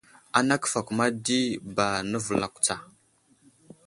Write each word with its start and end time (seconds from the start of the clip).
Ana 0.37 0.55
kəfakuma 0.61 1.05
di 1.25 1.39
ba 1.75 1.87
nəvəlakw 2.09 2.57
tsa. 2.65 2.75